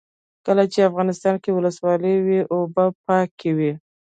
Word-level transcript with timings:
کله 0.45 0.63
چې 0.71 0.87
افغانستان 0.89 1.35
کې 1.43 1.49
ولسواکي 1.53 2.15
وي 2.25 2.39
اوبه 2.53 2.85
پاکې 3.05 3.49
وي. 3.57 3.71